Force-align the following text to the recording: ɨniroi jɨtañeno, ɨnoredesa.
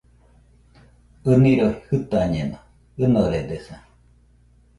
ɨniroi 1.31 1.73
jɨtañeno, 1.87 2.59
ɨnoredesa. 3.01 3.77